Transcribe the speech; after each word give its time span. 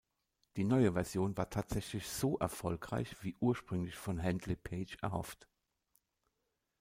Die 0.55 0.63
neue 0.63 0.93
Version 0.93 1.37
war 1.37 1.51
tatsächlich 1.51 2.07
so 2.07 2.39
erfolgreich 2.39 3.15
wie 3.21 3.35
ursprünglich 3.39 3.93
von 3.95 4.17
Handley 4.19 4.55
Page 4.55 4.97
erhofft. 5.03 5.47